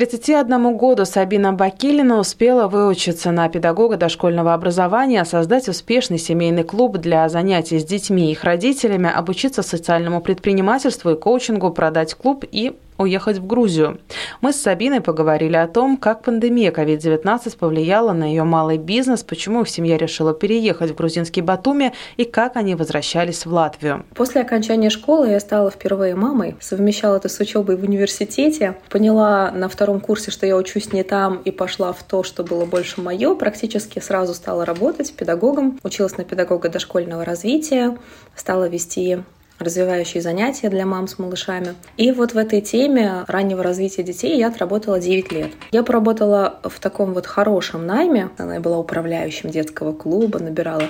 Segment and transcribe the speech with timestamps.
[0.00, 7.28] 31 году Сабина Бакилина успела выучиться на педагога дошкольного образования, создать успешный семейный клуб для
[7.28, 13.38] занятий с детьми и их родителями, обучиться социальному предпринимательству и коучингу, продать клуб и уехать
[13.38, 13.98] в Грузию.
[14.40, 19.62] Мы с Сабиной поговорили о том, как пандемия COVID-19 повлияла на ее малый бизнес, почему
[19.62, 24.04] их семья решила переехать в грузинский Батуми и как они возвращались в Латвию.
[24.14, 29.68] После окончания школы я стала впервые мамой, совмещала это с учебой в университете, поняла на
[29.68, 33.34] втором курсе, что я учусь не там и пошла в то, что было больше мое,
[33.34, 37.96] практически сразу стала работать педагогом, училась на педагога дошкольного развития,
[38.36, 39.20] стала вести
[39.60, 41.74] развивающие занятия для мам с малышами.
[41.96, 45.50] И вот в этой теме раннего развития детей я отработала 9 лет.
[45.70, 48.30] Я поработала в таком вот хорошем найме.
[48.38, 50.84] Она была управляющим детского клуба, набирала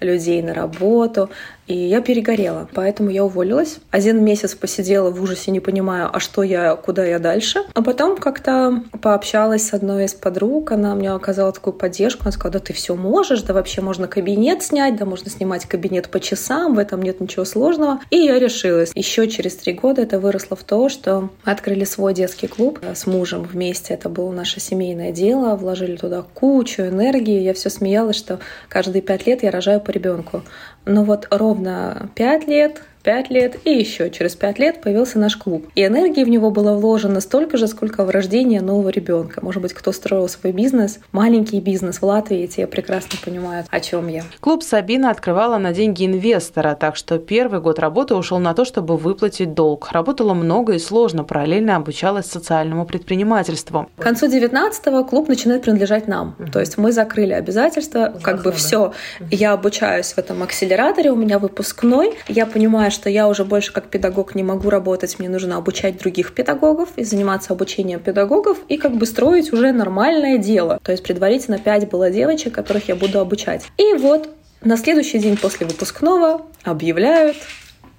[0.00, 1.30] людей на работу,
[1.66, 3.78] и я перегорела, поэтому я уволилась.
[3.90, 7.64] Один месяц посидела в ужасе, не понимая, а что я, куда я дальше.
[7.74, 12.52] А потом как-то пообщалась с одной из подруг, она мне оказала такую поддержку, она сказала,
[12.52, 16.74] да ты все можешь, да вообще можно кабинет снять, да можно снимать кабинет по часам,
[16.74, 18.00] в этом нет ничего сложного.
[18.10, 18.92] И я решилась.
[18.94, 23.42] Еще через три года это выросло в то, что открыли свой детский клуб с мужем
[23.42, 23.94] вместе.
[23.94, 27.40] Это было наше семейное дело, вложили туда кучу энергии.
[27.40, 30.42] Я все смеялась, что каждые пять лет я рожаю по ребенку.
[30.84, 35.68] Но вот ровно пять лет 5 лет, и еще через 5 лет появился наш клуб.
[35.76, 39.38] И энергии в него было вложено столько же, сколько в рождение нового ребенка.
[39.44, 44.08] Может быть, кто строил свой бизнес, маленький бизнес в Латвии, те прекрасно понимают, о чем
[44.08, 44.24] я.
[44.40, 48.96] Клуб Сабина открывала на деньги инвестора, так что первый год работы ушел на то, чтобы
[48.96, 49.88] выплатить долг.
[49.92, 53.88] Работала много и сложно, параллельно обучалась социальному предпринимательству.
[53.96, 56.34] К концу 19-го клуб начинает принадлежать нам.
[56.40, 56.50] Угу.
[56.50, 58.94] То есть мы закрыли обязательства, как бы все.
[59.30, 63.86] Я обучаюсь в этом акселераторе, у меня выпускной, я понимаю, что я уже больше как
[63.86, 68.96] педагог не могу работать, мне нужно обучать других педагогов и заниматься обучением педагогов и как
[68.96, 70.80] бы строить уже нормальное дело.
[70.82, 73.66] То есть предварительно пять было девочек, которых я буду обучать.
[73.78, 74.28] И вот
[74.62, 77.36] на следующий день после выпускного объявляют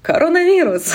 [0.02, 0.94] коронавирус.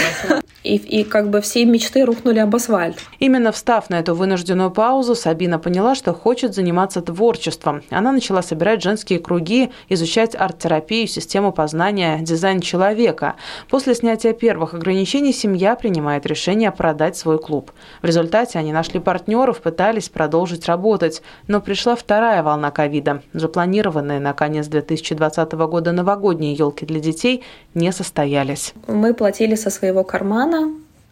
[0.64, 2.98] И, и как бы все мечты рухнули об асфальт.
[3.18, 7.82] Именно встав на эту вынужденную паузу, Сабина поняла, что хочет заниматься творчеством.
[7.90, 13.34] Она начала собирать женские круги, изучать арт-терапию, систему познания, дизайн человека.
[13.68, 17.72] После снятия первых ограничений семья принимает решение продать свой клуб.
[18.02, 21.22] В результате они нашли партнеров, пытались продолжить работать.
[21.48, 23.22] Но пришла вторая волна ковида.
[23.32, 27.42] Запланированные на конец 2020 года новогодние елки для детей
[27.74, 30.51] не состоялись мы платили со своего кармана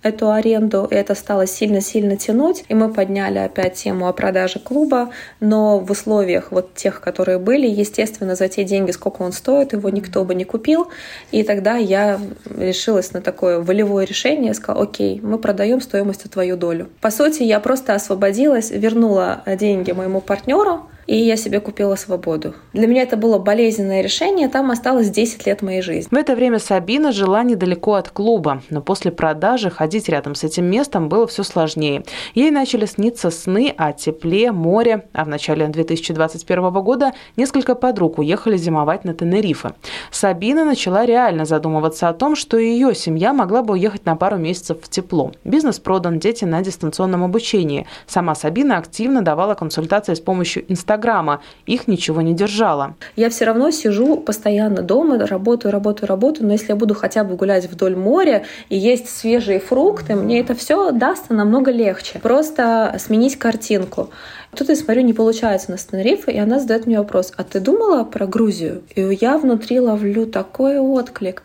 [0.02, 5.10] эту аренду, и это стало сильно-сильно тянуть, и мы подняли опять тему о продаже клуба,
[5.40, 9.90] но в условиях вот тех, которые были, естественно, за те деньги, сколько он стоит, его
[9.90, 10.88] никто бы не купил,
[11.32, 12.18] и тогда я
[12.56, 16.88] решилась на такое волевое решение, сказала, окей, мы продаем стоимостью твою долю.
[17.00, 22.54] По сути, я просто освободилась, вернула деньги моему партнеру, и я себе купила свободу.
[22.72, 26.08] Для меня это было болезненное решение, там осталось 10 лет моей жизни.
[26.08, 30.66] В это время Сабина жила недалеко от клуба, но после продажи ходить рядом с этим
[30.66, 32.04] местом было все сложнее.
[32.36, 38.56] Ей начали сниться сны о тепле, море, а в начале 2021 года несколько подруг уехали
[38.56, 39.72] зимовать на Тенерифе.
[40.12, 44.78] Сабина начала реально задумываться о том, что ее семья могла бы уехать на пару месяцев
[44.80, 45.32] в тепло.
[45.42, 47.88] Бизнес продан, дети на дистанционном обучении.
[48.06, 51.40] Сама Сабина активно давала консультации с помощью Инстаграма Инстаграма.
[51.66, 52.94] Их ничего не держало.
[53.16, 57.36] Я все равно сижу постоянно дома, работаю, работаю, работаю, но если я буду хотя бы
[57.36, 62.18] гулять вдоль моря и есть свежие фрукты, мне это все даст намного легче.
[62.18, 64.10] Просто сменить картинку.
[64.54, 68.04] Тут я смотрю, не получается на Тенерифе, и она задает мне вопрос, а ты думала
[68.04, 68.82] про Грузию?
[68.94, 71.42] И я внутри ловлю такой отклик.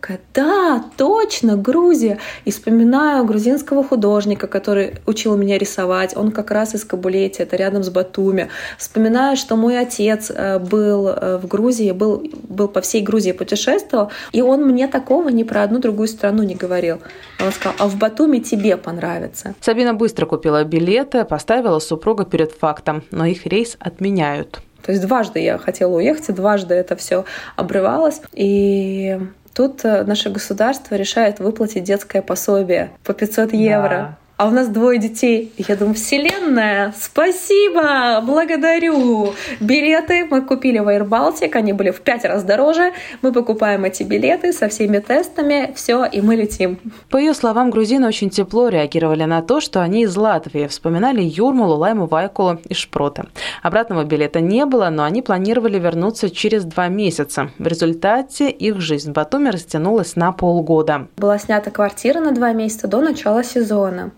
[0.00, 2.18] Такая, да, точно, Грузия.
[2.44, 6.16] И вспоминаю грузинского художника, который учил меня рисовать.
[6.16, 8.48] Он как раз из Кабулети, это рядом с Батуми.
[8.78, 14.12] Вспоминаю, что мой отец э, был э, в Грузии, был, был по всей Грузии путешествовал,
[14.32, 17.00] и он мне такого ни про одну другую страну не говорил.
[17.44, 19.54] Он сказал, а в Батуми тебе понравится.
[19.60, 24.60] Сабина быстро купила билеты, поставила супруга перед фактом, но их рейс отменяют.
[24.88, 27.24] То есть дважды я хотела уехать, и дважды это все
[27.56, 28.22] обрывалось.
[28.32, 29.20] И
[29.54, 33.88] Тут э, наше государство решает выплатить детское пособие по 500 евро.
[33.88, 35.52] Да а у нас двое детей.
[35.58, 39.34] Я думаю, вселенная, спасибо, благодарю.
[39.58, 42.92] Билеты мы купили в Air Baltic, они были в пять раз дороже.
[43.20, 46.78] Мы покупаем эти билеты со всеми тестами, все, и мы летим.
[47.10, 50.68] По ее словам, грузины очень тепло реагировали на то, что они из Латвии.
[50.68, 53.26] Вспоминали Юрмалу, Лайму, Вайкулу и Шпрота.
[53.64, 57.50] Обратного билета не было, но они планировали вернуться через два месяца.
[57.58, 61.08] В результате их жизнь в Батуми растянулась на полгода.
[61.16, 64.12] Была снята квартира на два месяца до начала сезона.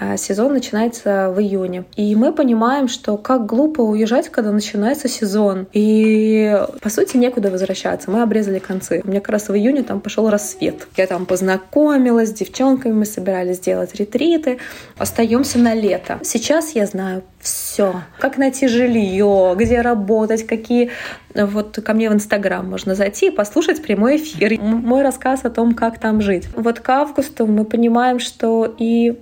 [0.00, 1.84] А сезон начинается в июне.
[1.96, 5.66] И мы понимаем, что как глупо уезжать, когда начинается сезон.
[5.72, 8.10] И, по сути, некуда возвращаться.
[8.10, 9.02] Мы обрезали концы.
[9.04, 10.86] У меня как раз в июне там пошел рассвет.
[10.96, 14.58] Я там познакомилась с девчонками, мы собирались делать ретриты.
[14.98, 16.20] Остаемся на лето.
[16.22, 18.02] Сейчас я знаю все.
[18.18, 20.90] Как найти жилье, где работать, какие...
[21.34, 24.60] Вот ко мне в Инстаграм можно зайти и послушать прямой эфир.
[24.60, 26.48] Мой рассказ о том, как там жить.
[26.54, 29.18] Вот к августу мы понимаем, что и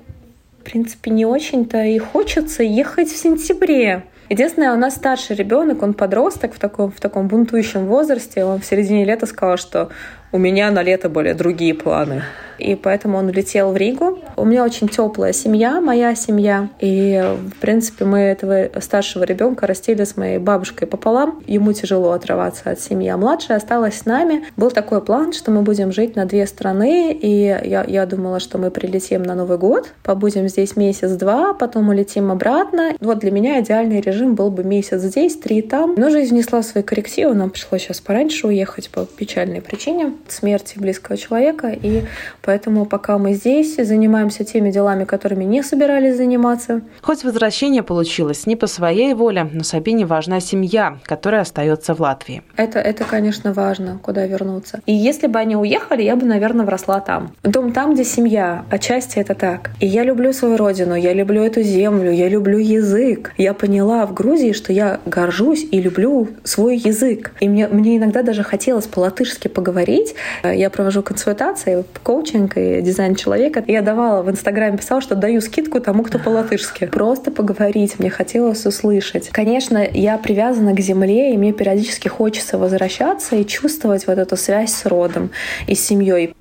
[0.70, 4.04] принципе, не очень-то и хочется ехать в сентябре.
[4.28, 8.44] Единственное, у нас старший ребенок, он подросток в таком, в таком бунтующем возрасте.
[8.44, 9.90] Он в середине лета сказал, что
[10.32, 12.22] у меня на лето были другие планы
[12.58, 14.15] и поэтому он улетел в Ригу.
[14.36, 20.04] У меня очень теплая семья, моя семья, и, в принципе, мы этого старшего ребенка растили
[20.04, 21.42] с моей бабушкой пополам.
[21.46, 24.44] Ему тяжело отрываться от семьи, а младшая осталась с нами.
[24.56, 28.58] Был такой план, что мы будем жить на две страны, и я, я думала, что
[28.58, 32.92] мы прилетим на Новый год, побудем здесь месяц-два, потом улетим обратно.
[33.00, 35.94] Вот для меня идеальный режим был бы месяц здесь, три там.
[35.96, 41.16] Но жизнь внесла свои коррективы, нам пришлось сейчас пораньше уехать по печальной причине смерти близкого
[41.16, 42.02] человека, и
[42.46, 46.82] Поэтому пока мы здесь занимаемся теми делами, которыми не собирались заниматься.
[47.02, 52.42] Хоть возвращение получилось не по своей воле, но Сабине важна семья, которая остается в Латвии.
[52.56, 54.80] Это, это, конечно, важно, куда вернуться.
[54.86, 57.32] И если бы они уехали, я бы, наверное, вросла там.
[57.42, 58.64] Дом там, где семья.
[58.70, 59.70] Отчасти это так.
[59.80, 63.32] И я люблю свою родину, я люблю эту землю, я люблю язык.
[63.36, 67.32] Я поняла в Грузии, что я горжусь и люблю свой язык.
[67.40, 70.14] И мне, мне иногда даже хотелось по-латышски поговорить.
[70.44, 73.64] Я провожу консультации, коучинг, коучинг и дизайн человека.
[73.66, 76.86] Я давала в Инстаграме, писала, что даю скидку тому, кто по-латышски.
[76.92, 79.28] Просто поговорить, мне хотелось услышать.
[79.30, 84.72] Конечно, я привязана к земле, и мне периодически хочется возвращаться и чувствовать вот эту связь
[84.72, 85.30] с родом
[85.66, 86.34] и с семьей.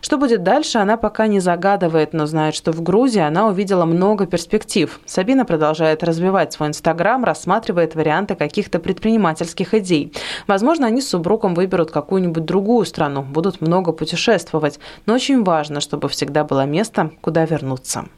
[0.00, 4.26] Что будет дальше, она пока не загадывает, но знает, что в Грузии она увидела много
[4.26, 5.00] перспектив.
[5.06, 10.12] Сабина продолжает развивать свой Инстаграм, рассматривает варианты каких-то предпринимательских идей.
[10.46, 14.78] Возможно, они с супругом выберут какую-нибудь другую страну, будут много путешествовать.
[15.06, 18.04] Но очень важно, чтобы всегда было место, куда вернуться.